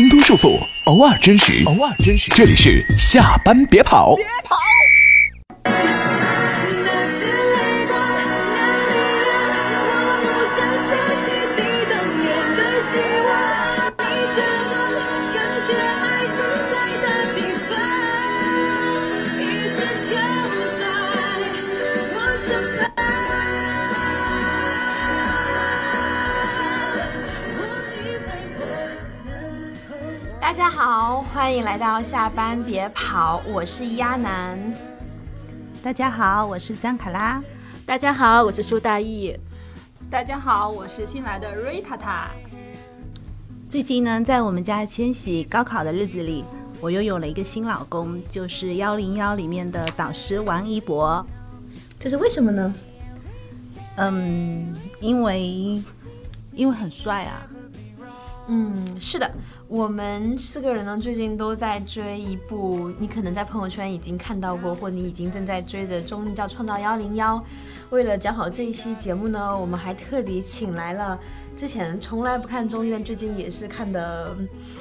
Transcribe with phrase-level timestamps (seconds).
[0.00, 2.30] 挣脱束缚，偶尔真实，偶尔真实。
[2.30, 4.56] 这里是下班别跑，别跑。
[31.40, 34.58] 欢迎来到下班别跑，我是鸭楠。
[35.82, 37.42] 大家好，我是张卡拉。
[37.86, 39.34] 大家好，我是苏大义。
[40.10, 42.30] 大家好，我是新来的瑞塔塔。
[43.70, 46.44] 最近呢，在我们家千禧高考的日子里，
[46.78, 51.26] 我又有了一个新老公，就是幺零幺里面的导师王一博。
[51.98, 52.74] 这是为什么呢？
[53.96, 55.82] 嗯，因为
[56.52, 57.46] 因为很帅啊。
[58.52, 59.30] 嗯，是的。
[59.68, 67.36] 我们四个人呢，最近都在追一部你可能在朋友圈已经看到过，或你已经正在追的综艺，叫《创造幺零幺》。
[67.90, 71.16] 为了讲好这一期节目呢，我们还特地请来了
[71.54, 74.36] 之前从来不看综艺，但最近也是看的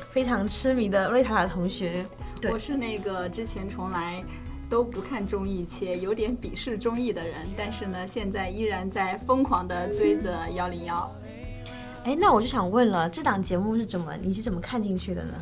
[0.09, 2.03] 非常痴迷的瑞塔塔同学。
[2.51, 4.23] 我是那个之前从来
[4.67, 11.07] 都不看综艺且有点鄙视综艺的人，但是呢，现在依然在疯狂的追着幺零幺。
[12.05, 15.33] 哎，那我就想问了，这档节目是怎么，你是怎么看进去的呢？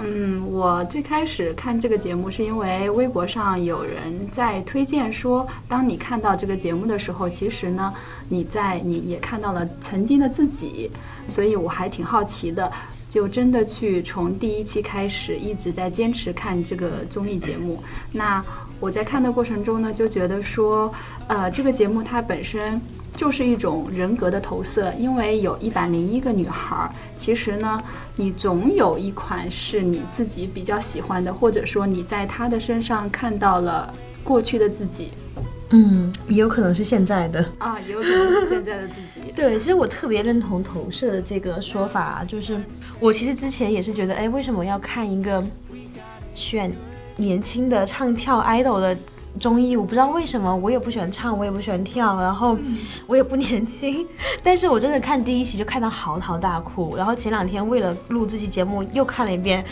[0.00, 7.92] 嗯，我最开始看这个节目是因为微博上有人在推荐说，当你看到这个节目的时候，其实呢，
[8.28, 10.88] 你在你也看到了曾经的自己，
[11.28, 12.70] 所以我还挺好奇的，
[13.08, 17.82] 就真的去从第一期开始一直在坚持看这个综艺节目。
[18.12, 18.42] 那
[18.78, 20.94] 我在看的过程中呢，就觉得说，
[21.26, 22.80] 呃，这个节目它本身。
[23.18, 27.82] 就是一种人格的投射，因为有一百零一个女孩，其实呢，
[28.14, 35.10] 你总有一款是你自己比较喜欢的，或者说你在她的身上看到了过去的自己，
[35.70, 39.32] 嗯，也有可能是现在的啊，也有可能是现在的自己。
[39.34, 42.56] 对，其实我特别认同投射的这个说法，就是
[43.00, 45.44] 我其实之前也是觉得，哎，为什么要看一个
[46.36, 46.72] 选
[47.16, 48.96] 年轻的唱跳 idol 的？
[49.38, 52.56] 综艺我不知道为什么，我也不喜欢唱，我也不喜欢跳，然后
[53.06, 54.06] 我也不年轻，
[54.42, 59.64] 但是我真的看第一期就看到嚎啕大哭，然后前两天为了录这期节目又看了一遍，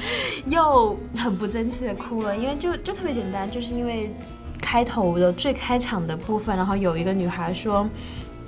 [0.47, 4.15] 又很不争气的哭了，因为就就特别简单，就是因为
[4.61, 7.89] 开头的最开场的部分，然后有一个女孩说。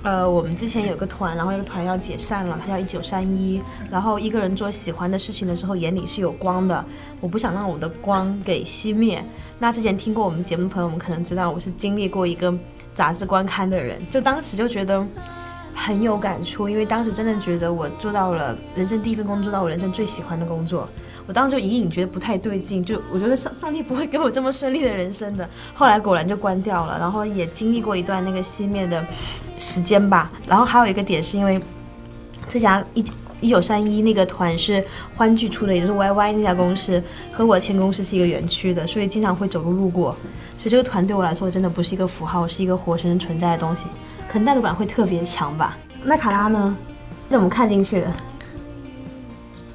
[0.05, 3.61] 呃，我们之前有个团，然后那个团要解散了，它叫一九三一。
[3.91, 6.85] 然后一个人做喜欢的事情的时候，眼里是有光的。
[7.21, 9.21] 我不想让我的光给熄灭。
[9.61, 12.53] 那之前听过我们节目朋友们可能知道，我是经历过一个
[12.95, 15.05] 杂志观刊的人，就当时就觉得
[15.75, 20.89] 很有感触，因为当时真的觉得我做到了人生第一份工作，到我人生最喜欢的工作。
[21.27, 25.47] 我当时就隐隐觉得不太对劲，就我觉得上上帝不会给我这么顺利的人生的。
[25.75, 29.05] 后来果然就关掉了，然后也经历过一段那个熄灭的
[29.59, 30.31] 时间吧。
[30.47, 31.61] 然后还有一个点是因为
[32.49, 33.05] 这家一
[33.41, 34.85] 一九三一那个团是
[35.15, 40.17] 欢聚出的，也就是 YY 那家公司和我前公司是一个园区的，所以经常会走路路过。
[40.57, 43.85] 所以这个团对我来说真的不是一个符号，是一个活生生存在的东西，
[44.29, 45.77] 可能代入感会特别强吧。
[46.03, 46.77] 那卡拉呢？
[47.29, 48.13] 怎么看进去的？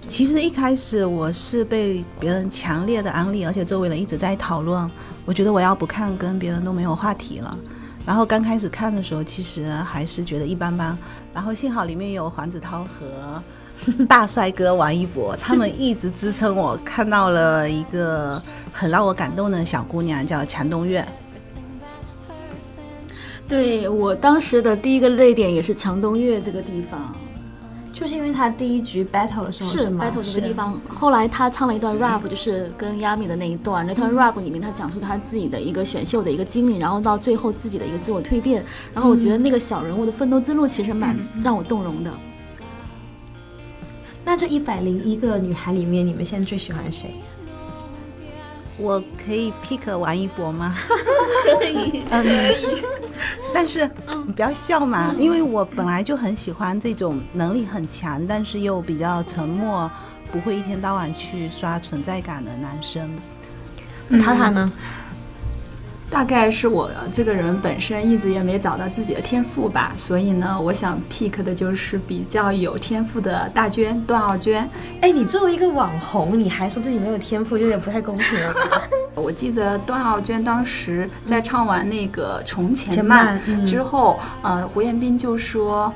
[0.05, 4.91] 其实一开始我是被别人强烈的安利，而且周围人一直在讨论。
[5.23, 7.57] 我觉得我要不看，跟别人都没有话题了。
[8.05, 10.97] 然后刚开始看的时候，其实还是觉得一般般。
[11.33, 13.41] 然后幸好里面有黄子韬和
[14.07, 18.41] 大帅哥王一博，他们一直支撑我，看到了一个
[18.71, 21.05] 很让我感动的小姑娘，叫强东月。
[23.47, 27.13] 对我当时的第一个泪点也是强东月这个地方。
[28.03, 38.61] 就是因为他第一局 battle 的时候是 battle 这个地方，后来他唱了一段 rap，就是跟 Yami 的那一段，那段 rap 里面他讲述他自己的一个选秀的一个经历，然后到最后自己的一个自我蜕变，
[38.93, 42.11] 然后我觉得那个小人物的奋斗之路其实蛮让我动容的。
[44.25, 47.15] 那这一百零一个女孩里面，你们现在最喜欢谁？
[48.77, 50.75] 我可以 pick 王一博吗？
[51.57, 52.53] 可以， 嗯，
[53.53, 53.89] 但是
[54.25, 59.89] 你不要笑嘛，因为我本来就很喜欢这种能力很强，但是又比较沉默，
[60.31, 63.09] 不会一天到晚去刷存在感的男生。
[64.21, 64.71] 塔塔呢？
[66.13, 74.69] 大概是我这个人本身一直也没找到自己的天赋吧，所以呢，我想 pick 的就是比较有天赋的大娟段奥娟。
[75.01, 78.53] 哎，你作为一个网红，你还说自己没有天赋，有点不太公平了。
[79.15, 85.91] 我记得段奥娟当时在唱完那个《从前慢》之后，呃，胡彦斌就说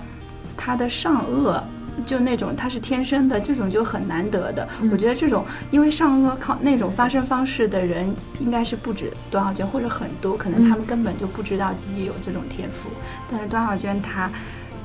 [0.57, 1.61] 她的上颚
[2.05, 4.67] 就那种他是天生的，这种就很难得的。
[4.91, 12.89] 我觉得这种因为上颚靠那种发声方式的人，应该是不止段浩娟或者很多，可能他们根本就不知道自己有这种天赋。
[13.29, 14.29] 但是段浩娟她。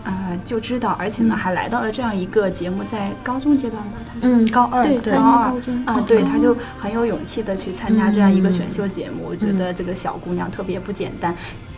[0.05, 9.25] 呃，就知道，而且呢，还来到了这样一个节目，在高中阶段吧，他嗯，高二高二高中啊，对，他就很有勇气的去参加这样一个选秀节目。
[9.25, 11.33] 我觉嗯得这个小姑娘特别不简单。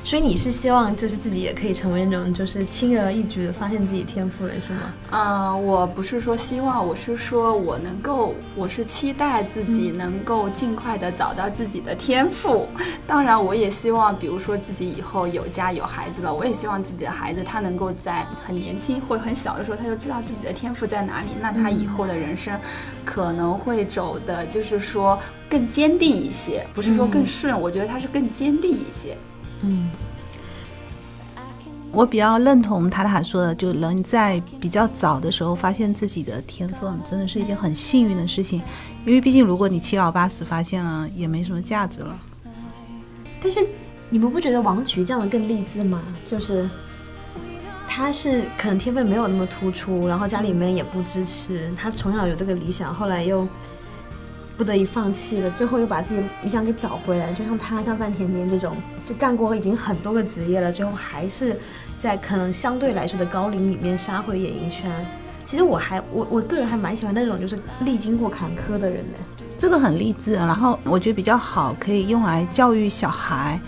[0.06, 4.92] 所以你是希望就是自己也可以成为那种就是轻而易举的发现自己天赋人是吗？
[5.10, 12.68] 呃，我不是说希望，我是说我能够，我是期待自己能够尽快的找到自己的天赋。
[13.08, 21.28] 当然，我也希望，比如说自己以后有家有孩子了，我也希望自己的孩子他能够在很年轻或者很小的时候，他就知道自己的天赋在哪里。
[21.40, 22.60] 那他以后的人生
[23.06, 25.18] 可能会走的，就是说
[25.48, 29.16] 更坚定一些，不是说更顺，我觉得他是更坚定一些。
[29.64, 29.90] 嗯，
[31.90, 38.60] 我比较认同塔塔说的，就能在比较早的时候发现自己的天分，真的是一件很幸运的事情。
[39.06, 42.18] 因为毕竟，如果你七老八十发现了，也没什么价值了。
[43.42, 43.58] 但是
[44.10, 46.02] 你们不觉得王菊这样的更励志吗？
[46.24, 46.68] 就是
[47.88, 53.46] 他是可能天分没有那么突出，然后家里面也不支持，他从小有这个理想，后来又
[54.56, 57.32] 不得已放弃了，最后又把自己理想给找回来。
[57.32, 61.56] 就像他，像范甜甜这种，就干过已经很多个职业了，最后还是
[61.98, 64.90] 在可能相对来说的高龄里面杀回演艺圈。
[65.44, 69.18] 其实我还我我个人还蛮喜欢那种就是历经过坎坷的人的。
[69.58, 73.60] 这个很励志，然后我觉得比较好，可以用来教育小孩。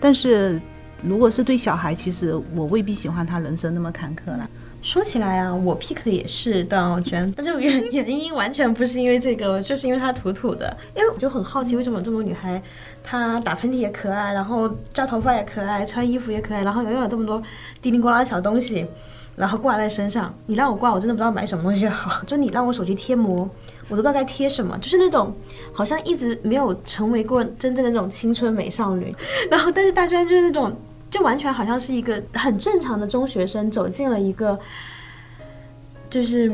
[0.00, 0.60] 但是
[1.02, 4.48] 如果是对小孩，其实我未必喜欢他人生那么坎坷了。
[4.84, 10.76] 说起来啊，我 pick 的也是段奥娟，但是原原因完全不是因为这个，就是因为她土土的。
[10.94, 12.62] 因为我就很好奇，为什么这么多女孩，
[13.02, 17.42] 她打喷嚏也可爱，然后扎头发也可爱，穿衣服也可爱，然后永远有这么多
[17.80, 18.86] 叮铃咣啷的小东西，
[19.36, 20.32] 然后挂在身上。
[20.44, 22.22] 你让我挂，我真的不知道买什么东西好。
[22.26, 23.48] 就你让我手机贴膜，
[23.88, 25.34] 我都不知道该贴什么，就是那种
[25.72, 29.16] 好像一直没有成为过真正的那种青春美少女。
[29.50, 30.70] 然后，但是大娟就是那种。
[31.14, 34.58] 就完全好像是一个很正常的中学生走进了一个，
[36.10, 36.52] 就是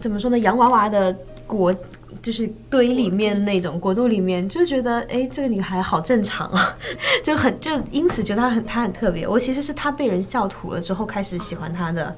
[0.00, 1.16] 怎么说呢，洋娃娃的
[1.46, 1.72] 国，
[2.20, 6.76] 就是堆里面那种国度里面，就觉得哎，这个女孩好正常啊，
[7.22, 9.28] 就很就因此觉得她很她很特别。
[9.28, 12.16] 我其实是她被人笑吐了之后开始喜欢她的。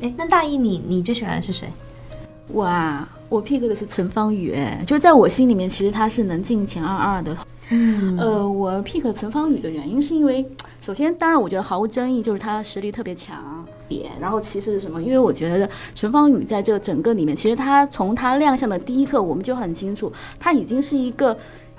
[0.00, 1.68] 哎，那大一你你最喜欢的是谁？
[2.48, 7.36] 我啊，我 pick 的是陈芳宇，哎，就是在我心里面，其实她是能进前二二的。
[7.70, 10.44] 嗯呃，我 pick 陈芳宇的原因是因为，
[10.80, 13.64] 首先，当然我觉得毫无争议，就是他实力特别强。
[13.88, 15.02] 点，然后其次是什么？
[15.02, 21.36] 因为我觉得陈芳宇在这整个里面，其实他从他亮相的第一刻，我们就很清楚，他已经是一个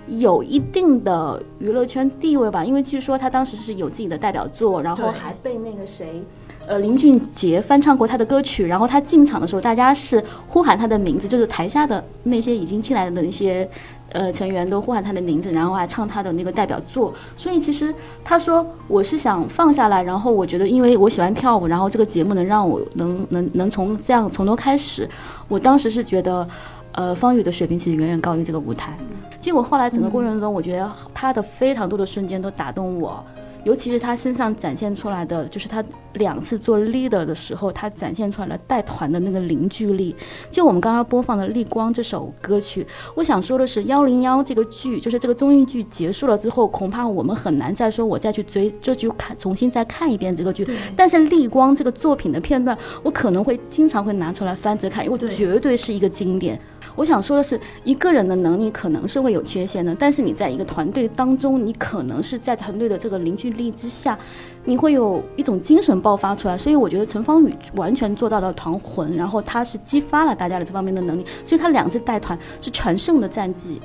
[0.08, 2.66] 有一定的娱乐圈地位吧。
[2.66, 6.22] 因为据说他当时是有自己的代表作，然后还被那个谁。
[6.68, 13.68] 呃，林俊杰翻唱过他的歌曲，然后他进场的时候，大家是呼喊他的名字，就是台下的那些已经进来的那些
[14.14, 17.14] 呃成员都呼喊他的名字，然后还唱他的那个代表作。
[17.38, 17.94] 所以其实
[18.24, 25.10] 他说我是想放下来，然后我觉得因为我喜欢跳舞，然后这个节目能让我能能能从这样从头开始，
[25.48, 26.48] 我当时是觉得，
[26.94, 28.98] 呃，方宇的水平其实远远高于这个舞台。
[29.40, 33.24] 结果后来整个过程中，我觉得他的非常多的瞬间都打动我。
[33.64, 40.16] 尤其是他身上展现出来的，就是他两次做 leader 的时候，他展现出来了带团的那个凝聚力。
[40.50, 50.68] 就我们刚刚播放的《逆光》这首歌曲，我想说的是，幺零幺这个剧，就是这个综艺剧结束了之后，恐怕我们很难再说我再去追这剧看，重新再看一遍这个剧。
[50.96, 56.60] 但是《逆光》这个作品的片段，我可能会经常会拿出来翻着看，因为绝对是一个经典。
[56.96, 64.18] 我想说的是，一个人的能力可能是会有缺陷的，但是你在一个团队当中，你可能是在团队的这个凝聚力之下，
[64.66, 66.58] 你会有一种精神爆发出来。
[66.58, 73.82] 所以我觉得陈芳宇完全做到了团魂，然后他是激发了大家的这方面的能力，所以他两次带团是全胜的战绩，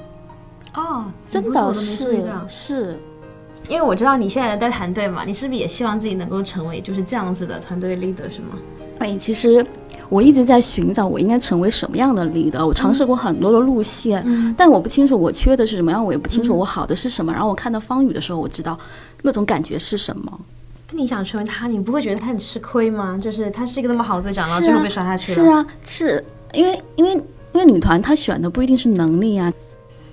[0.74, 2.98] 哦，真的是是。
[3.68, 8.50] 因为我知道你现在在团队嘛，你是不是也希望自己能够成为就是这样子的团队 leader 是吗？
[9.00, 9.66] 哎，其实
[10.08, 17.32] 我一直在寻找我应该成为什么样的 leader，我尝试过很多的路线，嗯但我不清楚我缺的是什么样，我也不清楚我好的是什么。
[17.32, 18.78] 然后我看到方宇的时候，我知道
[19.22, 20.40] 那种感觉是什么。
[20.92, 23.18] 那你想成为他，你不会觉得他很吃亏吗？
[23.20, 25.44] 就是他是一个那么好的队长，然后最后被刷下去了。
[25.44, 27.12] 是啊，是因为因为
[27.52, 29.52] 因为女团她选的不一定是能力啊，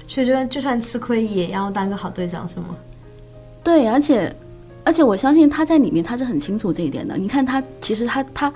[0.07, 2.67] 所以说就算吃亏也要当个好队长是吗？
[3.63, 4.35] 对，而且
[4.83, 7.15] 而且我相信他在里面他是很清楚这一点的。
[7.15, 8.53] 你看他其实他他他，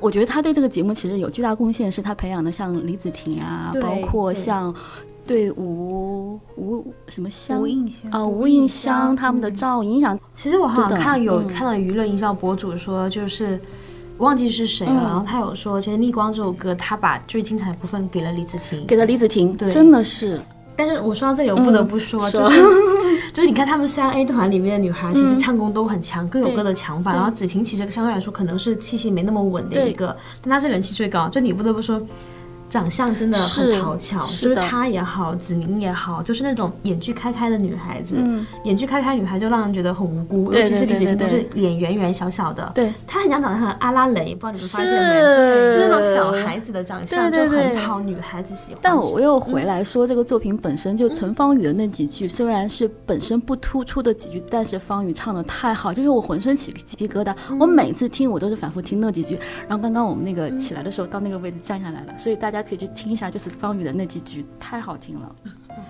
[0.00, 4.74] 我觉得他对这个节目其实有巨大贡献，是他培养的像李子婷啊，包括像
[5.26, 10.18] 对吴吴什么香吴印香啊吴映香他们的照影响。
[10.34, 13.60] 其实我好像看有嗯看到娱乐营销博主说，就是
[14.18, 20.40] 忘记是谁了，嗯然后他有说，其实《逆光》这首歌，他把最精彩的部分给了李子婷，给了李子婷，对真的是，
[20.76, 22.62] 但是我说到这里，我不得不说，嗯就是
[23.34, 27.12] 就是你看他们三 A 团里面的女孩，其实唱功都很强，各有各的强法。
[27.12, 31.28] 然后子婷其实相对来说可能是气息没那么稳的一个，但她是人气最高。
[31.28, 32.00] 就你不得不说。
[32.70, 38.16] 长相真的很讨巧，就是她也好，子宁也好，就是那种眼距开开的女孩子。
[38.18, 45.20] 嗯，眼距开开女孩就让人觉得很无辜，对尤其是李子对对对婷都是脸圆圆小小的，对，她很像长得很阿拉蕾，不知道你们发现没？
[45.20, 48.78] 是就那种小孩子的长相，就很讨女孩子喜欢。
[48.80, 57.34] 但我又回来说，这个作品本身就陈芳语的那几句，虽然是本身不突出的几句，但是芳语唱的太好，就是我浑身起鸡皮疙瘩。
[57.58, 59.38] 我每次听，我都是反复听那几句。
[59.66, 65.34] 然后刚刚我们那个起来的时候，到那个位置降下来了，所以大家可以去听一下，就是方宇的那几句，太好听了。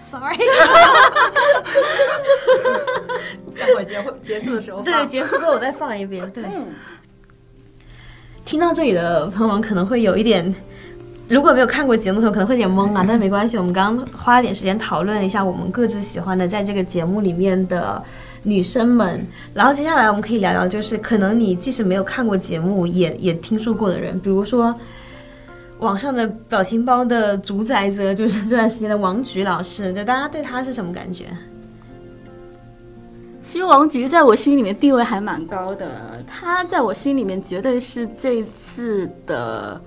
[0.03, 0.37] sorry，
[3.59, 6.31] 待会儿结会结束的时候对，结束之后我再放一遍。
[6.31, 6.45] 对，
[8.45, 10.55] 听到这里的朋友们可能会有一点，
[11.29, 18.03] 如果没有看过节目的朋友可能会有点懵啊，但没关系，我们刚刚花了点时间讨论了一下我们各自喜欢的在这个节目里面的
[18.43, 24.75] 女生们，然后接下来我们可以聊聊，就是可能你即使没有看过节目，也也听说过的人，比如说。
[25.81, 31.27] 网上的表情包的主宰者就是这段时间的王菊老师，就大家对他是什么感觉？
[33.47, 39.81] 其实王菊在我心里面地位还蛮高的，他在我心里面绝对是这一次的，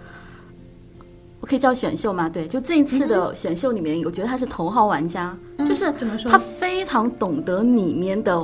[1.39, 2.27] 我可以叫选秀吗？
[2.27, 8.43] 对，就这一次的选秀里面，我觉得他是头号玩家，就是怎么说她非常懂得里面的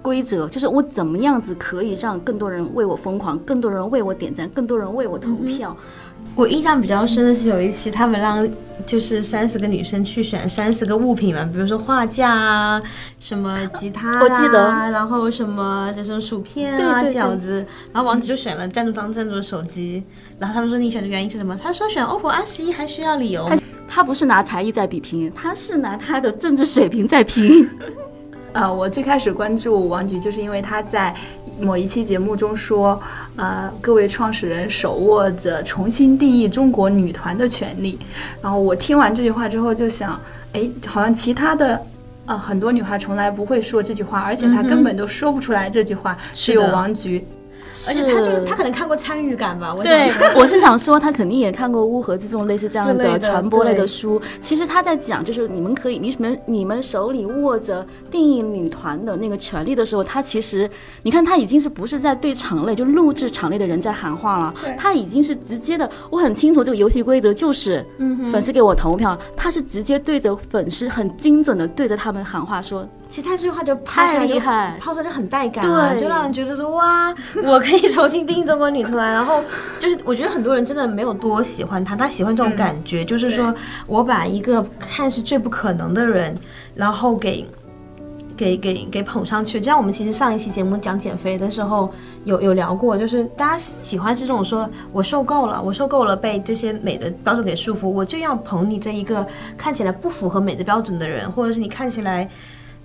[0.00, 5.76] 规则，就是我怎么样子可以让更多人为我疯狂，更多人为我点赞，更多人为我投票。
[6.36, 8.46] 我印象比较深的是有一期他们让
[8.84, 12.82] 就是三十个女生去选三十个物品嘛，比如说画架啊，
[13.20, 20.02] 什么吉他、啊，我记得然后什么就是薯片啊、对对对饺子，然后王子就选了赞助商赞助的手机，
[20.40, 21.56] 然后他们说你选的原因是什么？
[21.62, 23.56] 他说选 OPPO R 十一还需要理由吗？
[23.86, 27.68] 她不是拿才艺在比拼，他是拿他的政治水平在拼。
[28.52, 31.14] 呃，我最开始关注王菊，就是因为他在
[31.60, 33.00] 某一期节目中说，
[33.36, 37.98] 呃，各位创始人手握着重新定义中国女团的权利。
[38.42, 40.20] 然后我听完这句话之后就想，
[40.52, 41.80] 哎，好像其他的。
[42.26, 47.22] 呃，很多女孩从来不会说这句话，而且她根本都说不出来这句话，只有王菊。
[47.88, 54.20] 而且他这个他可能看过参与感吧，我对，我是想说，他肯定也看过《乌合之众》类似这样的的传播类的对书。
[54.40, 60.70] 其实他在讲，就是你们可以，你们你们手里握着定义女团的那个权利的时候，他其实，
[61.02, 64.54] 你看他已经是不是在对场内就录制场内的人在喊话了？
[64.78, 67.84] 他已经是直接的，我很清楚这个游戏规则就是，
[68.30, 77.14] 粉丝给我投票，他是直接对着粉丝很精准的对着他们喊话说，其实他这句话就太就厉害抛出来就很带感啊，对就让人觉得说哇，
[77.46, 79.12] 我可以重新定义中国女团。
[79.12, 79.40] 然后
[79.78, 83.54] 就是我觉得很多人真的没有多喜欢他，他喜欢这种感觉，就是说
[83.86, 86.36] 我把一个看似最不可能的人，
[86.74, 87.46] 然后给。
[88.36, 91.88] 给给给捧上去，就像我们其实上一期节目讲减肥的时候
[92.24, 99.24] 有有聊过，就是大家喜欢是这种说我受够了，我受够了被这些美的标准给束缚，我就要捧你这一个
[99.56, 102.28] 看起来不符合美的标准的人，或者是你看起来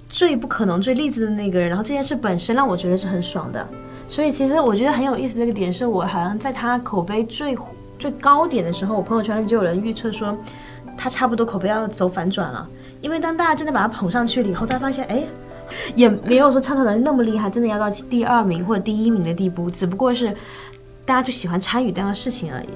[0.10, 3.66] 最不可能、最励志的那个人，然后这件事本身让我觉得是很爽的。
[4.08, 7.56] 所以其实我觉得很有意思的一个点是，我好像在他口碑最
[8.00, 10.36] 最高点的时候，我朋友圈里就有人预测说，
[10.98, 12.68] 他差不多口碑要走反转了。
[13.02, 15.24] 因为当大家真的把他捧上去了以后，大家发现，哎，
[15.96, 20.36] 也没有说唱跳能力那么厉害，真的要到第二名或者第一名的地步，只不过是
[21.06, 22.68] 大家就喜欢参与这样的事情而已。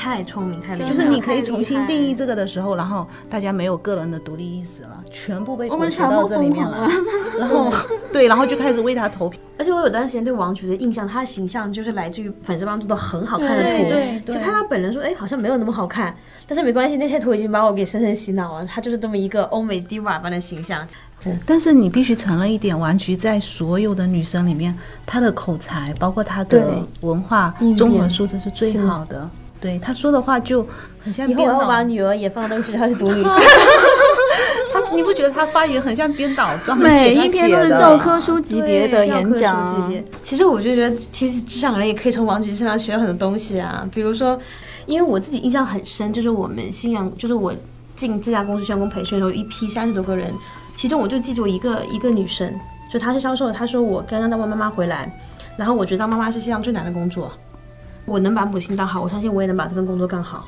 [0.00, 0.88] 太聪明，太厉害！
[0.88, 6.88] 就是你可以重新定义这个的时候，然后大家没有个人的独立意识了，全部被裹挟我们到这里面了，
[7.38, 7.70] 然后
[8.10, 9.38] 对，然后就开始为他投票。
[9.58, 13.88] 而且我有段时间对王菊的印象，她的形象就是来自于粉丝帮做的很好看的对图。
[13.90, 16.16] 对对其实看她本人说，哎，好像没有那么好看，
[16.46, 18.64] 但是没关系，那些图已经把我给深深洗脑了。
[18.64, 20.86] 她就是这么一个欧美 diva 般的形象。
[21.44, 29.28] 但是你必须承认一点，王菊在所有的女生里面，她的口才，包括她的文化综合素质是最好的。
[29.60, 30.66] 对他说的话就
[31.02, 33.30] 很像以后我编导，要把女儿也放到学校去读女校。
[34.72, 39.92] 她你不觉得他发言很像编导专门每给她一篇都是写的教科书级别的演讲。
[40.22, 43.84] 其实我就觉得，其实职场人也可以从王菊身上学到很多东西啊。
[43.92, 44.38] 比如说，
[44.86, 47.52] 因为我自己印象很深，就是我们信仰，就是我
[47.96, 50.32] 进这家公司员工培训的时候，一批三十多个人，
[50.76, 52.54] 其中我就记住一个一个女生，
[52.92, 55.12] 就她是销售，她说我刚刚当完妈妈回来，
[55.56, 57.32] 然后我觉得当妈妈是世界上最难的工作，
[58.10, 60.44] 我能把母亲当好，我相信我也能把这份工作干好。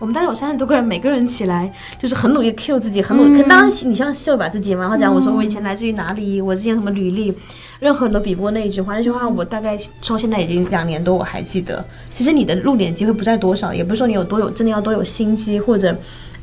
[0.00, 3.40] 我们大概有三十多个人，每个人起来就是很努力地 Q 自己，很努力。
[3.40, 7.32] 可当然，你像秀把自己嘛，然后讲我说我以前来自于哪里，我之前什么履历，
[7.78, 8.96] 任何人都比不过那一句话。
[8.96, 11.84] 那句话我大概到现在已经两年多，我还记得。
[12.10, 15.96] 其实你的露脸机会不在多少，也不是说你有多有真的要多有心机或者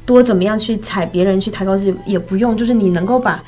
[0.06, 3.44] 多怎么样去踩别人去抬高自己，也不用，就是你能够把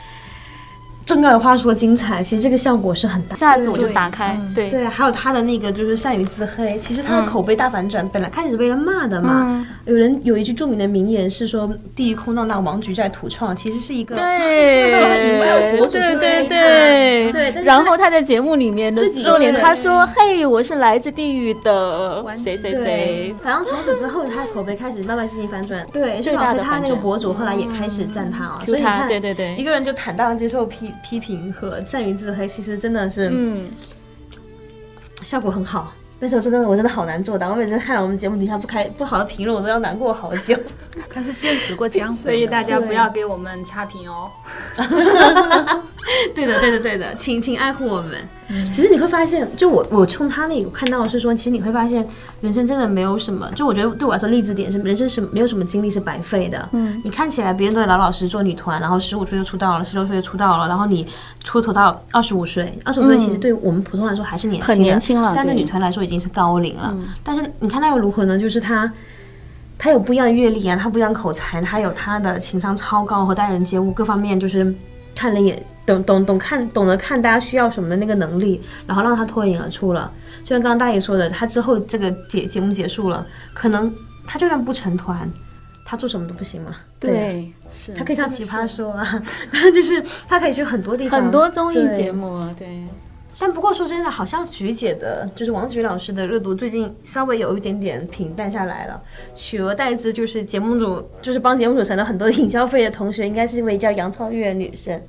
[1.08, 3.36] 重要的话说精彩，其实这个效果是很大。
[3.38, 4.70] 下次我就打开，对。
[4.70, 9.66] 对，还有他的那个就是善于自黑，其实他的口碑大反转，本来开始是被人骂的嘛。
[9.86, 15.32] 有人有一句著名的名言是说“地狱空荡荡，王菊在土创”，其实是一个对。
[15.32, 25.86] 营销博主去对对对对，然后他在节目里面的自己露脸，他说：“嘿，我是来自地狱的谁谁谁。，好像从此之后，他的口碑开始慢慢进行反转。
[25.94, 29.56] 对，最大的就好他那个博主后来也开始赞他啊所以你他看，对对对。
[29.56, 33.70] 一个人就坦荡接受批批评和善于自黑，其实真的是嗯，
[35.24, 35.94] 效果很好。
[36.20, 37.50] 但是我说真的，我真的好难做到。
[37.50, 40.58] 我每次看到我们节目底下不开不好的评论，我都要难过好久。
[41.14, 44.32] 他是见识过江湖，所以大家不要给我们差评哦。
[46.34, 48.18] 对的，对的，对的，请请爱护我们。
[48.74, 52.08] 其实你会发现，就我我从他那里看到的是说，其实你会发现，
[52.40, 53.52] 人生真的没有什么。
[53.54, 56.70] 就我觉得对我来说，励志点是人生是没有什么经历是白费的。
[56.72, 61.06] 嗯，你看起来别人都老老实实做女团，然后十五岁就出道了，十六岁就出道了，然后你
[61.44, 66.96] 出头到二十五岁，二十五岁其实对我们普通来说还是年轻的，很年轻了但对女团来说已经是高龄了。
[67.24, 68.38] 但是你看他又如何呢？
[68.38, 68.92] 就是他。
[69.80, 74.74] 他有不一样的阅历啊，他不一样口才，他有他的情商超高和待人接物各方面，就是
[75.18, 80.12] 看了一眼懂懂懂看懂得看大家需要什么的那个能力，然后让他脱颖而出了。
[80.44, 83.92] 就像刚刚大爷说的，他之后这个节节目结束了，可能
[84.28, 85.28] 他就算不成团，
[85.84, 86.72] 他做什么都不行嘛。
[87.00, 89.22] 对，是他可以上奇葩说啊，
[89.74, 92.87] 就是他可以去很多地方，很多综艺节目啊，对，
[93.40, 99.02] 但不过说真的，好像菊姐的，就是王菊老师的热度最近稍微有一点点平淡下来了，
[99.36, 105.00] 取而代之就是节目组，就是帮节目组省了很多营销费的同学，应该是一位叫杨超越的女生。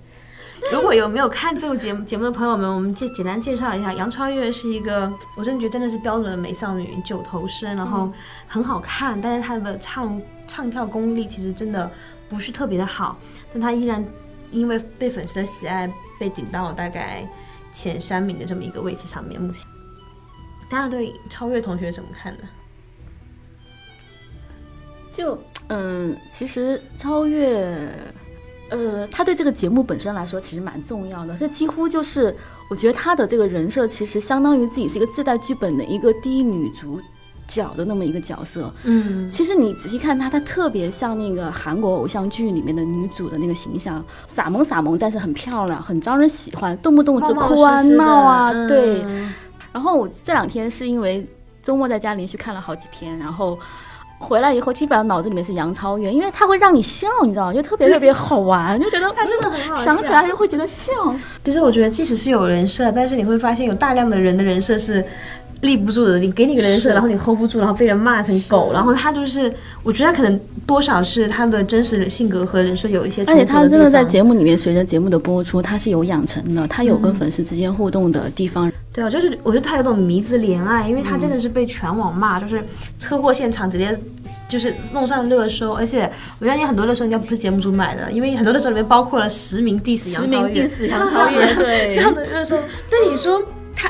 [0.72, 8.12] 如果有没有看这个节目节目的朋友们，我们简简单介绍一下，杨超越是一个，我真的觉得真的是标准的美少女，九头身，然后
[8.48, 11.88] 很好看，但是她的唱唱跳功力其实真的
[12.28, 13.16] 不是特别的好，
[13.52, 14.04] 但她依然
[14.50, 17.24] 因为被粉丝的喜爱，被顶到了大概
[17.72, 19.40] 前三名的这么一个位置上面。
[19.40, 19.66] 目前，
[20.70, 22.44] 大家对超越同学怎么看呢？
[25.12, 25.36] 就
[25.68, 27.90] 嗯，其实超越，
[28.70, 31.36] 呃，他对这个节目本身来说其实蛮重要的。
[31.36, 32.34] 这几乎就是，
[32.70, 37.00] 我觉得他的这个人设其实相当于自己是一个自带剧本的一个第一女主
[37.48, 38.72] 角的那么一个角色。
[38.84, 49.04] 嗯，其实你仔细看她，她特别像那个韩国偶像剧里面的女主的那个形象，傻萌傻萌，但是很漂亮，很招人喜欢，动不动就哭啊闹啊，嗯对。
[49.72, 51.26] 然后我这两天是因为
[51.62, 53.58] 周末在家连续看了好几天，然后
[54.18, 57.52] 回来以后基本上脑子里面是杨超越，因为她会让你笑，你知道吗？
[57.52, 60.92] 就特别特别好玩，就觉得她真的很好想起来就会觉得笑。
[61.44, 65.04] 其实我觉得，即使是有人设，但是你会发现有大量的人的人设是
[65.62, 66.18] 立不住的。
[66.18, 78.70] 你给你个人设，然后你 hold 不住，然后被人骂成狗，然后他就是，我觉得他可能多少是他的真实的性格和人设有一些冲突而且他真的在节目里面，随着节目的播出，他是有养成的，他有跟粉丝之间互动的地方。
[78.92, 82.62] 对啊，就是我觉得他有种迷之怜爱，因为他真的是被全网骂，就是
[82.98, 83.96] 车祸现场直接
[84.48, 92.56] 就是弄上热搜，而且我相信很多热搜应该不是节目组买的，因为很多热搜里面包括了实名 diss 杨超越，diss 杨超越对 这样的热搜。
[92.90, 93.40] 但你说
[93.76, 93.88] 他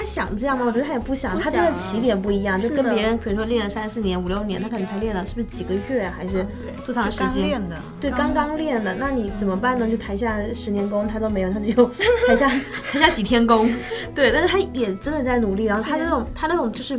[0.00, 0.64] 他他想这样吗？
[0.64, 6.46] 我觉得他也不想，不他真的起点不一样，就跟别人比如说练了三四年、五六年，他可能才练了是不是几个月啊还是
[6.86, 7.26] 多长时间？
[7.28, 9.86] 刚练的，对，刚刚练的，那你怎么办呢？
[9.86, 11.90] 就台下十年功他都没有，他只有
[12.26, 13.62] 台下台下几天功。
[14.14, 15.66] 对，但是他也真的在努力。
[15.66, 16.98] 然后他那种他那种就是，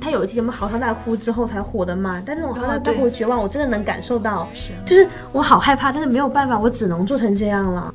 [0.00, 2.20] 他有一期节目嚎啕大哭之后才火的嘛。
[2.26, 4.48] 但那种嚎啕大哭绝望，我真的能感受到，
[4.84, 7.94] 就是我好害怕，但是没有办法，我只能做成这样了。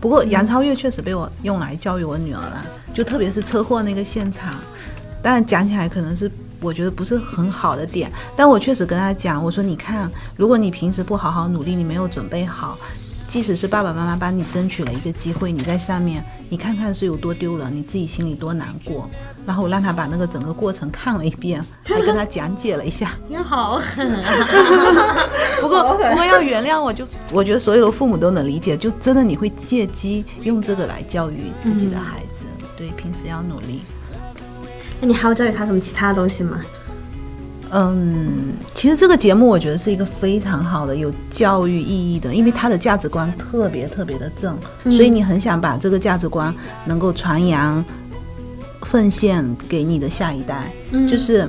[0.00, 4.54] 不过杨超越确实被我用来教育我女儿了，就特别是车祸那个现场，
[5.22, 6.30] 当然讲起来可能是
[6.60, 12.78] 我觉得不是很好的点，但我确实跟她讲，我说你看，如果你平时不好好努力，你没有准备好。
[13.28, 19.08] 即使是爸爸妈妈帮你争取了一个机会，你在上面，你看看是有多丢人，你自己心里多难过。
[19.44, 23.14] 然后我让他把那个整个过程看了一遍， 还跟他讲解了一下。
[23.28, 25.28] 你好狠啊！
[25.60, 32.44] 不过不过要原谅我就，我觉得所有的父母都能理解，就真的你会借机用这个来教育自己的孩子，
[32.76, 33.82] 对，平时要努力。
[35.00, 36.60] 那你还要教育他什么其他东西吗？
[37.70, 47.84] 嗯，其实这个节目我觉得是一个非常好的有教育意义的，因为它的价值观特别特别的正，所以你很想把这个价值观能够传扬、
[48.82, 50.72] 奉献给你的下一代，
[51.08, 51.48] 就是。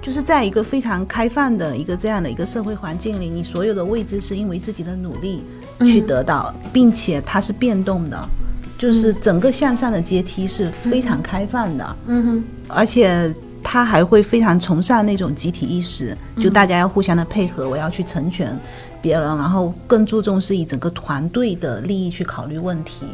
[0.00, 5.42] 就是在一个非常开放的一个这样的一个社会环境里，你所有的位置是因为自己的努力
[5.80, 8.28] 去得到，并且它是变动的，
[8.78, 13.34] 就是整个向上的阶梯是非常开放的，嗯哼，而且
[13.70, 18.58] 他还会非常崇尚那种集体意识，就大家要互相的配合，我要去成全
[19.02, 23.04] 别人，然后更注重是以整个团队的利益去考虑问题。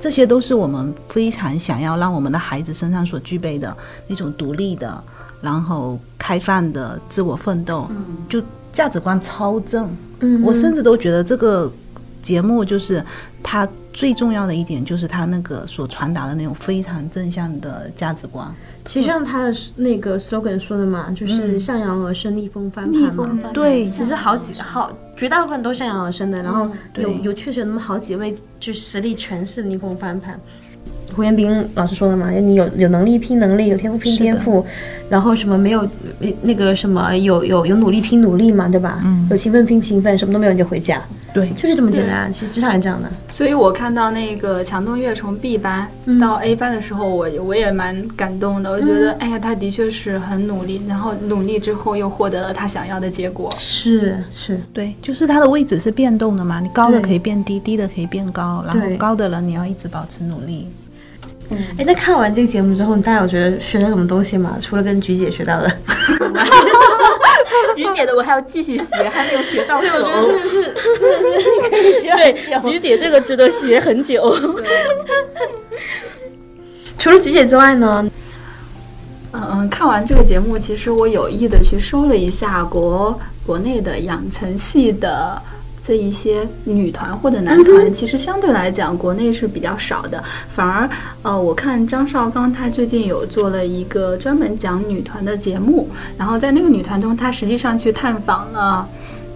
[0.00, 5.02] 这些都是我们非常想要让我们的孩子身上所具备的那种独立的，
[5.42, 7.90] 然后开放的自我奋斗，
[8.28, 8.40] 就
[8.72, 9.90] 价值观超正。
[10.20, 11.68] 嗯我甚至都觉得这个
[12.24, 13.04] 节目就是
[13.42, 18.52] 它最重要的一点，就是它那个所传达的那种非常正向的价值观。
[18.86, 23.08] 其实像他的那个 slogan 说的嘛，就是向阳而生，逆风翻盘嘛。
[23.10, 26.64] 逆风翻盘对其实好几好，绝大部分都向阳而生的，然后
[26.96, 30.40] 有对有确实有那么好几位，就实力全是逆风翻盘。
[31.14, 34.64] 胡彦斌老师说的嘛，你有有能力拼能力，有天赋拼天赋，
[35.08, 35.80] 然后什么没有
[36.20, 39.00] 呃那个什么有有有努力拼努力嘛，对吧？
[39.04, 41.00] 嗯有勤奋拼勤奋，什么都没有你就回家，
[41.32, 42.30] 对，就是这么简单。
[42.32, 43.08] 其实职场也这样的。
[43.30, 45.88] 所以我看到那个强东月从 B 班
[46.20, 48.70] 到 A 班的时候，我我也蛮感动的。
[48.70, 53.50] 我觉得，哎呀，他的确是很努力，然后努力之后又获得了他想要的结果。
[53.58, 60.68] 是是，对，就是他的位置是变动的嘛，你高的可以变低，低的可以变高，然后高的人你要一直保持努力。
[61.50, 64.56] 哎，那看完这个节目之后，大家有觉得学了什么东西吗？
[64.60, 65.70] 除了跟菊姐学到的，
[67.76, 70.02] 菊姐的我还要继续学，还没有学到手。
[70.02, 74.34] 真的是真的是可以学对，菊姐这个值得学很久。
[76.98, 78.10] 除了菊姐之外呢，
[79.32, 85.40] 嗯，看完这个节目，其实我有意的去搜了一下国国内的养成系的
[85.86, 90.22] 这一些女团或者男团，其实相对来讲国内是比较少的。
[90.54, 90.88] 反而，
[91.22, 98.88] 呃，我看张绍刚他最近有做了一个专门讲女团的节目，然后在那个女团中，他实际上去探访了。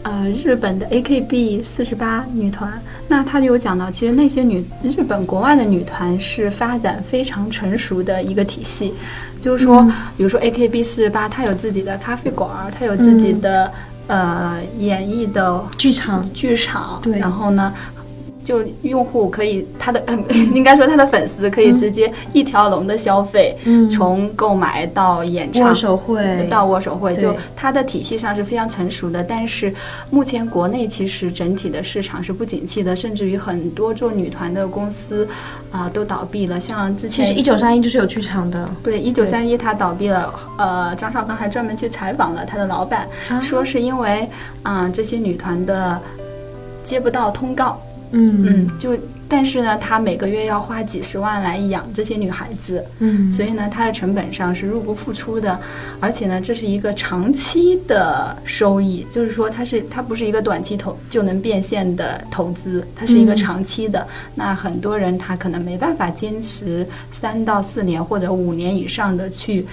[0.04, 8.94] 呃，日本的 AKB 四十八女团，那他就有讲到，其实那些女日本国外的女团是发展非常成熟的一个体系，
[9.40, 9.84] 就是说，
[10.16, 13.70] 比如说 AKB 四十八，它有自己的咖啡馆儿，它有自己的、
[14.08, 17.18] 呃演绎的剧场剧场，对。
[17.18, 17.72] 然后呢，
[18.48, 20.18] 就用户可以他的、呃、
[20.56, 29.22] 应该说他的粉丝可以直接一条龙的消费，嗯从购买到演唱握手会到握手会，就它的体系上是非常成熟的。
[29.22, 29.70] 但是
[30.08, 35.28] 目前国内其实整体的市场是不景气的，甚至于很多做女团的公司
[35.70, 36.58] 啊、都倒闭了。
[36.58, 40.32] 像之前其实一九三一就是有剧场的，对，一九三一它倒闭了。
[40.56, 44.26] 呃，张绍刚还专门去采访了他的老板，啊说是因为
[44.62, 46.00] 啊、这些女团的
[46.82, 47.80] 接不到通告，
[48.12, 48.96] 嗯嗯，就
[49.28, 55.60] 但是呢，他每个月要花几十万来养这些女孩子，嗯所以呢，它的成本上是入不敷出的，
[56.00, 64.06] 而且呢，这是一个长期的收益，就是说它是它不是一个短期投就能变现的投资，它是一个嗯长期的。
[64.34, 69.66] 那很多人他可能没办法坚持三到四年或者五年以上的去。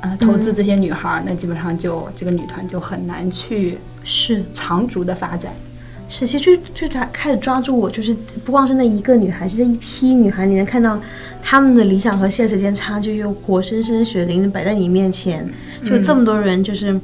[0.00, 5.52] 呃，投资这些女孩儿，那基本上就这个女团就很难去是长足的发展。
[6.08, 10.98] 是，其实就就抓开始抓住我，就是不光是那一个女孩，是这一批女孩，你能看到
[11.42, 15.48] 她们的理想和现实间差距又活生生血淋淋摆在你面前，
[15.84, 16.98] 就这么多人就是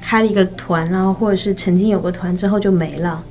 [0.00, 3.22] 开了一个团，然后或者是曾经有个团之后就没了。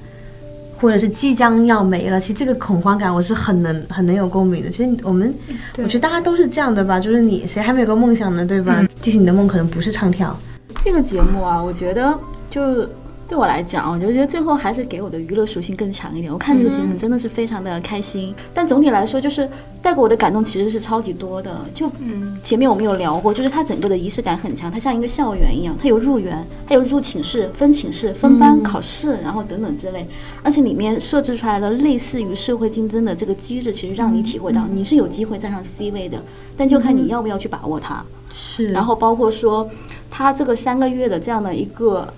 [0.79, 4.69] 或者是即将要没了，其实这个恐慌感我是很能很能有共鸣的。
[4.69, 5.33] 其实我们，
[5.79, 8.85] 我觉得大家都是这样的吧，就是你谁还没有个梦想呢，对吧？
[9.01, 10.39] 即使你的梦可能不是唱跳，
[10.85, 12.15] 这个节目啊，我觉得
[12.47, 12.87] 就
[13.27, 16.31] 对我来讲，我就觉得最后还是给我的娱乐属性更强一点。
[16.31, 19.47] 我看这个节目真的是非常的开心，但总体来说，就是
[19.81, 21.59] 带给我的感动其实是超级多的。
[21.73, 30.07] 就嗯前面我们有聊过，就是它整个的仪式感很强，它像一个校园一样，它有入园，还有入寝室、分寝室、分班、考试，然后等等之类。
[30.41, 36.17] 而且里面设置出来了类似于社会竞争的这个机制，其实让你体会到你是有机会站上 C 位的，
[36.55, 38.01] 但就看你要不要去把握它。
[38.31, 39.69] 是然后包括说，
[40.09, 42.13] 它这个三个月的这样的一个，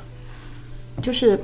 [1.02, 1.40] 就是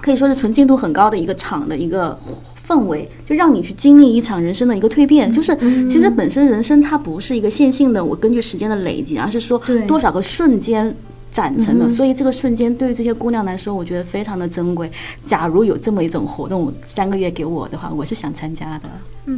[0.00, 2.18] 可以说是纯净度很高的一个场的一个
[2.66, 5.32] 氛围，就让你去经历一场人生的一个蜕变。
[5.32, 5.56] 就是
[5.88, 10.94] 其实本身人生它不是一个线性的，我根据时间的累积，而是说多少个瞬间。
[11.32, 14.92] 攒成的，所以这个瞬间对于这些姑娘来说，我觉得非常的珍贵。
[15.24, 18.82] 假如有这么一种活动，三个月给我的话，我是想参加的。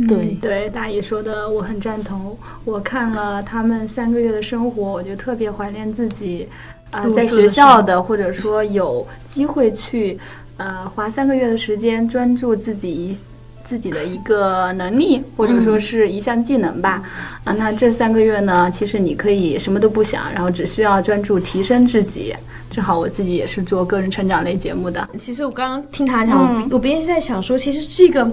[0.09, 2.37] 对，对，大姨说的我很赞同。
[2.65, 6.49] 我看了他们三个月的生活，我就特别怀念自己，
[6.95, 10.19] 呃，在学校的，或者说有机会去，
[10.57, 13.17] 呃，花三个月的时间专注自己一
[13.65, 17.03] 自己的一个能力，或者说是一项技能吧。
[17.45, 22.35] 啊，那这三个月呢，其实你可以什么都不想，然后只需要专注提升自己。
[22.71, 28.29] 正好我自己也是做个人成长类节目的，其实我刚刚听他讲，嗯我我边在想说，其实这个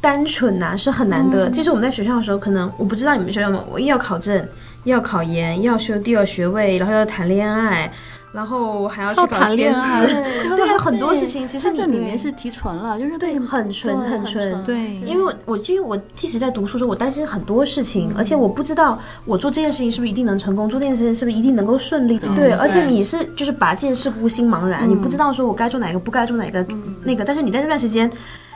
[0.00, 1.50] 单纯呐、是很难得。
[1.50, 4.44] 其实我们在学校的时候，可能我不知道你们学校有没有，我又要考证，又
[4.84, 7.92] 要考研，要修第二学位，然后要谈恋爱，
[8.32, 10.14] 然后还要去要搞谈恋兼爱职，
[10.56, 11.46] 对，有很多事情。
[11.46, 22.18] 其实这你里面是提纯了，就是对很纯很很纯对因为我我因为我即使在读书的时候，我担心很多事情，而且我不知道我做这件事情是不是一定能成功，做这件事情是不是一定能够顺利。
[22.18, 26.64] 对，而且你是就是把这件事故心茫然，你不知道说我该做哪个，不该做哪个，
[27.04, 27.24] 那个。
[27.24, 28.10] 但是你在这段时间。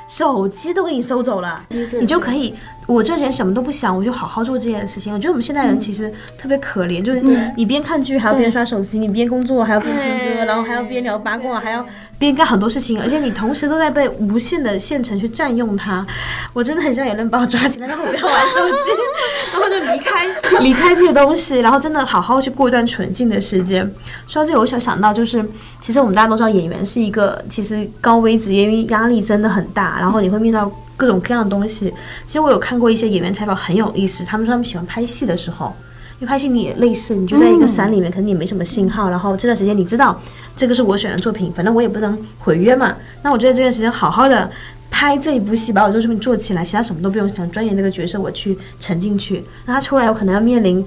[0.07, 1.65] 手机都给你收走了，
[1.99, 2.55] 你就可以，
[2.87, 5.13] 我这段时间什么都不想，我就好好做这件事情。
[5.13, 7.21] 我觉得我们现代人其实特别可怜，就是
[7.57, 11.85] 你边看剧还要边刷手机，你边工作还要边听歌，然后还要边聊八卦，还要
[12.19, 16.07] 边干很多事情，而且你同时都在被无限的线程去占用它。
[16.53, 18.91] 我真的很想有人把我抓起来，让我不要玩手机，
[19.53, 23.83] 然后就离开离开这些东西，然后真的好好去过一段纯净的时间。
[24.29, 25.45] 说到这个，我想想到就是，
[25.81, 31.93] 其实我们大家都知道，演员是一个其实高危职业，因为压力真的很大，然后你会面到各种各样的东西。
[32.27, 35.73] 其实我有看过一些演员采访，很有意思，他们说他们喜欢拍戏的时候。
[36.21, 40.19] 因为拍戏你也类似，你就在一个山里面，可能也没什么信号，然后这段时间你知道
[40.57, 44.49] 这个是我选的作品，反正我也不能毁约嘛，那我就在这段时间好好的
[44.93, 49.45] 拍这一部戏，把我这个作品做起来，其他什么都不用想，钻研这个角色我去沉进去。
[49.67, 50.87] 那他出来，我可能要面临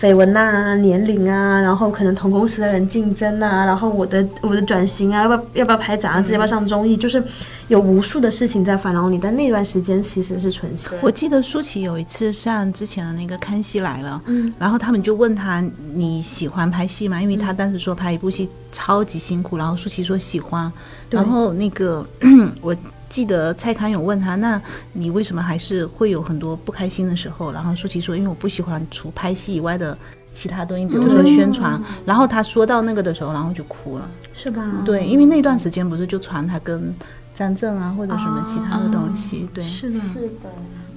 [0.00, 7.22] 绯闻呐、年龄啊，然后可能同公司的人竞争啊，然后我的我的转型啊，要不要要不要拍杂志，要不要上综艺，就是
[7.68, 10.90] 有无数的事情在烦恼你，但那段时间其实是纯情。
[11.02, 17.20] 我记得舒淇有一次上之前的那个《康熙来了》，嗯，然后他们就问他你喜欢拍戏吗？
[17.20, 20.72] 因为他当时说拍一部戏超级辛苦，然后舒淇说喜欢，
[21.10, 22.06] 然后那个
[22.62, 22.74] 我
[23.10, 24.58] 记得蔡康永问他，那
[24.92, 27.52] 你为什么还是会有很多不开心的时候？
[27.52, 29.98] 然后舒淇说，因为我不喜欢除拍戏以外的
[30.32, 31.78] 其他东西，比如说宣传。
[32.06, 34.08] 然后他说到那个的时候，然后就哭了。
[34.32, 34.64] 是吧？
[34.86, 36.94] 对，因为那段时间不是就传他跟
[37.34, 39.64] 张震啊或者什么其他的东西，对。
[39.64, 40.48] 是的，是的，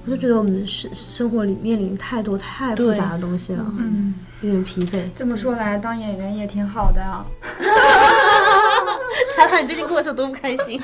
[0.06, 5.02] 我就觉得我们生生活里面临太多太复杂的东西了，嗯，有点疲惫。
[5.16, 7.26] 这么说来，当演员也挺好的啊。
[9.36, 10.80] 谈谈你最近过得是有多不开心？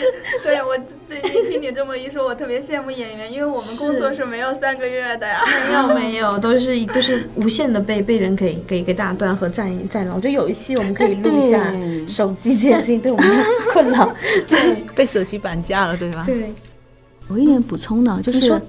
[0.42, 5.42] 对我最近听你这么一说，我特别羡慕演员，因为我们工作是没有三个月的呀。
[5.68, 10.14] 没有 没有，都是都是无限的被被人给给给打断和占占了。
[10.14, 11.72] 我觉得有一期我们可以录一下
[12.06, 14.14] 手机这件事情对我们的 困扰。
[14.46, 16.24] 对被手机绑架了，对吧？
[16.26, 16.52] 对，
[17.28, 18.60] 我有一点补充的，就是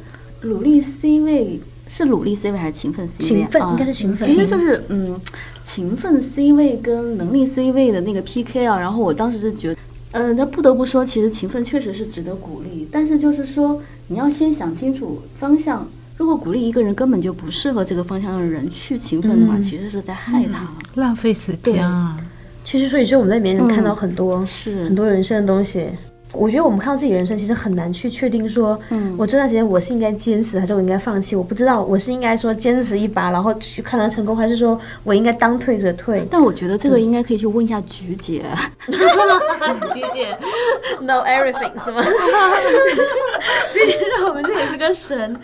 [0.41, 3.41] 努力 C 位是努力 C 位还是勤奋 C 位？
[3.41, 5.19] 啊勤奋应该是勤奋其实就是嗯，
[5.63, 8.79] 勤奋 C 位跟能力 C 位的那个 PK 啊。
[8.79, 9.79] 然后我当时就觉得，
[10.12, 15.88] 呃，那不得不说，其实勤奋确实是值得鼓励，但是就是说你要先想清楚方向。
[16.17, 20.67] 如果鼓励一个人根本就不适合这个方向的人去勤奋的话，其实是在害他。
[20.95, 22.17] 浪费时间啊！
[22.65, 25.88] 其实所以说我们在里面能看到很多、是很多人生的东西。
[26.31, 31.35] 我觉得我们看到自己人生，其实很难去确定说，嗯，我这段时间我是应该坚持还是我应该放弃？
[31.35, 36.27] 我不知道我是应该说坚持一把，然后去看他成功，还是说我应该当退则退？
[36.29, 38.45] 但我觉得这个应该可以去问一下菊姐。
[38.85, 40.37] 菊姐，
[41.01, 42.03] know everything 是吗？
[43.73, 45.35] 菊姐在我们这也是个神。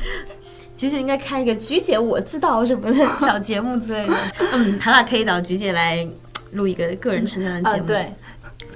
[0.78, 4.14] 菊姐应该开一个菊姐我知道什么的小节目之类的。
[4.54, 6.06] 嗯，他俩可以找菊姐来
[6.52, 7.88] 录一个个人成长的节目。
[7.88, 8.14] 对，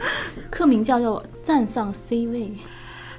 [0.49, 2.51] 课名叫做站上 C 位。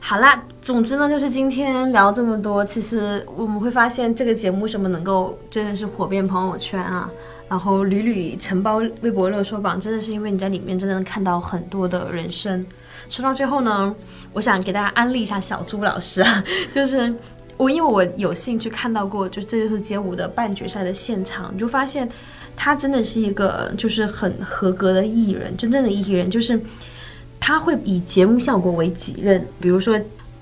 [0.02, 7.08] 好啦，总之呢，就是今天聊这么多，其实我们会发现这个节目为什么能够真的是火遍朋友圈啊，
[7.50, 12.64] 然后屡屡承包微博热搜榜，真的是因为你在里面真的能看到很多的人生。
[13.10, 13.94] 说到最后呢，
[14.32, 17.12] 我想给大家安利一下小朱老师啊， 就是
[17.58, 22.08] 我因为我有幸去看到过，就这就是街舞的半决赛的现场，你就发现
[22.56, 26.60] 他真的是一个就是很合格的艺人，真正的艺人就是。
[27.42, 29.98] 他会以节目效果为己任，比如说，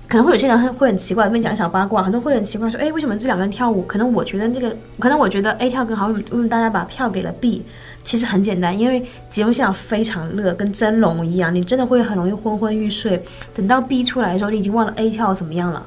[0.08, 3.82] 可能会有些人会会很奇怪，跟你讲小八卦，很多会很奇怪说，哎，为什么这两个人跳舞？
[3.82, 7.62] 可能我觉得这个，可能我觉得 A 跳更好，为什么为大家把票给了 B？
[8.02, 13.22] 其实很简单，因为节目现场非常热，跟蒸笼一样，你真的会很容易昏昏欲睡。
[13.54, 15.86] 等到 B 出来的时候，你已经忘了 A 跳怎么样了，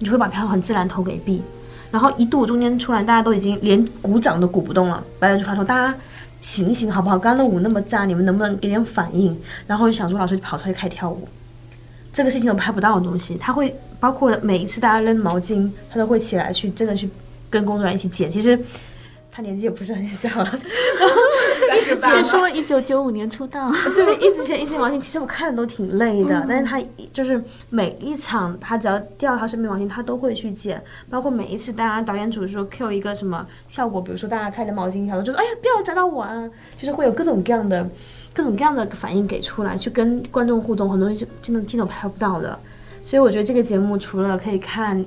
[0.00, 1.40] 你就会把票很自然投给 B。
[1.90, 5.94] 然后一度中间出来，大家都已经连鼓掌都鼓不动了，白人就发出大家。
[6.40, 7.18] 醒醒好不好？
[7.18, 9.36] 刚刚的舞那么炸，你们能不能给点反应？
[9.66, 11.26] 然后小朱老师就跑出去开始跳舞，
[12.12, 17.10] 这个事情都拍不到的东西，他会包括每一次大家扔毛巾，他都会起来去真的去
[17.50, 18.30] 跟工作人员一起捡。
[18.30, 18.56] 其实
[19.38, 20.50] 他年纪也不是很小了，
[22.10, 23.70] 据说一九九五年出道。
[23.94, 37.88] 对，一直剪一只毛巾，其实我看着都挺累的，但是他就是每一场他只要掉他身边毛巾，他都会去剪，包括每一次大家导演组说 Q 一个什么效果，比如说大家开着毛巾，小时候就说哎呀不要砸到我啊，就是会有各种各样的
[38.34, 42.58] 各种各样的反应给出来，去跟观众互动，很多东西镜头镜头拍不到的。
[43.04, 45.04] 所以我觉得这个节目除了可以看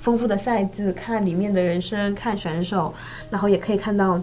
[0.00, 2.92] 丰富的赛制，看里面的人生，看选手，
[3.30, 4.20] 然后也可以看到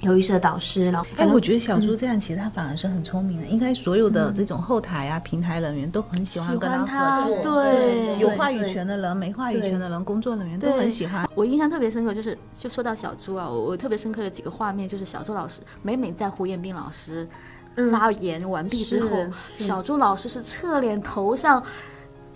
[0.00, 0.90] 有意思的导师。
[0.90, 7.62] 然后，哎，我觉得小朱这样其实他反而是很聪明的，应该所有的这种后台啊、平台人员都很喜欢跟他合作。
[7.62, 11.28] 对，有话语权的人、没话语权的人、工作人员都很喜欢。
[11.34, 17.26] 我印象特别深刻，就是就说到小朱啊，我我特别深刻的几个画面，就是小朱老师每每在胡彦斌老师。
[17.90, 21.62] 发言完毕之后，小朱老师是侧脸头上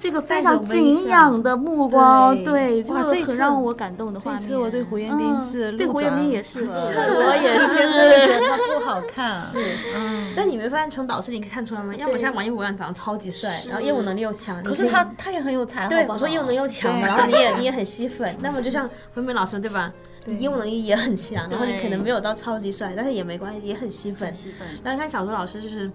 [0.05, 4.41] 这个非常敬仰的目光，对，哇，这很让我感动的画面。
[4.43, 9.41] 这次我对胡彦斌是，对胡彦斌也是， 我也是，觉得他不好 看。
[9.41, 10.31] 是，嗯。
[10.37, 11.95] 但你没发现从导师你可以看出来吗？
[11.97, 15.89] 要么像王一博一样长得超级帅，然后业务能力又强，可是他他也很有才华。
[15.89, 18.29] 对，我说业务能力又强，然后你也 你也很吸粉。
[18.43, 19.91] 那么就像胡彦斌老师对吧？
[20.27, 24.31] 你业务能力也很强，然后你可能没有到超级帅，但是也没关系，也很吸粉。
[24.35, 24.69] 吸粉。
[24.83, 25.91] 然后看小朱老师就是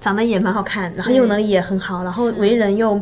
[0.00, 3.00] 长得也蛮好看，然后业务能力也很好，然后为人又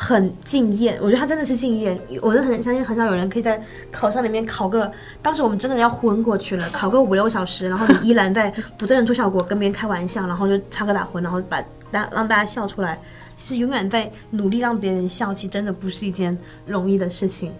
[0.00, 0.96] 很敬业。
[1.02, 12.96] 我觉得他真的是敬业，我就很相信很少有人可以在考上里面考个，当时我们真的要昏过去了，考个五六个小时，然后你依然在不断的做效果，跟别人开玩笑，然后就插科打诨，然后把大让大家笑出来。
[13.36, 17.52] 其实永远在努力让别人笑，其实真的不是一件容易的事情。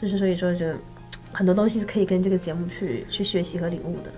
[0.00, 0.66] 就是所以说，就。
[1.36, 4.12] 很多东西是可以跟这个节目去去学习和领悟的，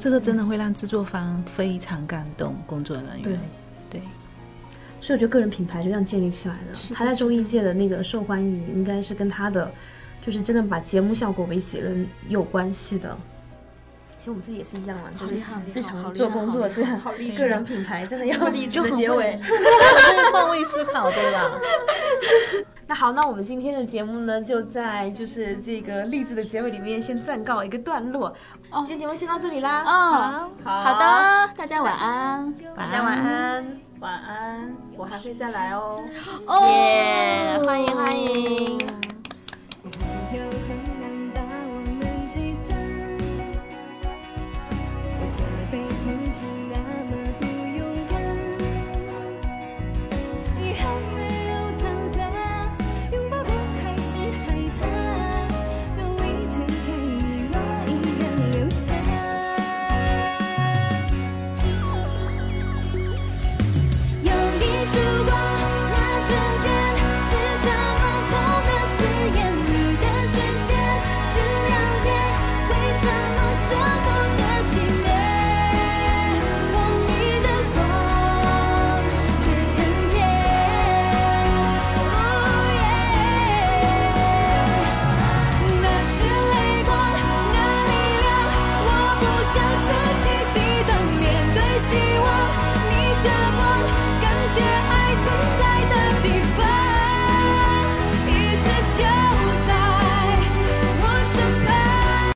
[0.00, 3.38] 这个真的会让制作方非常感动，工作人员对，
[5.04, 6.94] 所以我觉得个人品牌就这样建立起来的。
[6.94, 9.70] 他在综艺界的那个受欢迎，应该是跟他的
[10.24, 13.14] 就是真的把节目效果为己任有关系的。
[14.18, 15.34] 其实我们自己也是一样嘛，就是
[15.74, 16.82] 日常做工作，对，
[17.36, 19.38] 个人品牌真的 要励志的结尾，
[20.32, 21.50] 换位思考，对吧？
[22.88, 28.34] 那好，那我们今天的节目呢，就在就是这个励志的结尾里面先暂告一个段落。
[28.70, 29.82] 哦，今天节目先到这里啦。
[29.82, 36.04] 哦，好好的，大家晚安，大家晚安，晚安我还会再来哦。
[36.44, 37.64] 哦。
[37.64, 38.78] 欢迎欢迎。